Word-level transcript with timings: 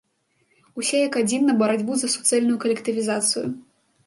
Усе 0.83 0.97
як 1.07 1.17
адзін 1.21 1.45
на 1.49 1.55
барацьбу 1.61 1.99
за 2.01 2.09
суцэльную 2.15 2.57
калектывізацыю! 2.65 3.45